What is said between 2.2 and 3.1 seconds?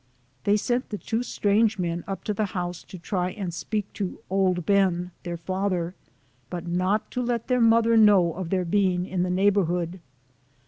to the house to